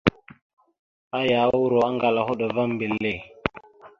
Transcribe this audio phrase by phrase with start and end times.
[1.19, 3.11] Aya uuro aŋgala a hoɗ va a mbelle.